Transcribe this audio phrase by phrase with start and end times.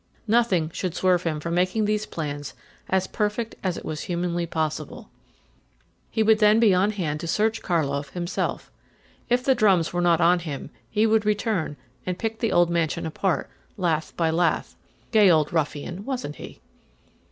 [0.27, 2.55] Nothing should swerve him from making these plans
[2.89, 5.11] as perfect as it was humanly possible.
[6.09, 8.71] He would be on hand to search Karlov himself.
[9.29, 13.05] If the drums were not on him he would return and pick the old mansion
[13.05, 14.75] apart, lath by lath.
[15.11, 16.61] Gay old ruffian, wasn't he?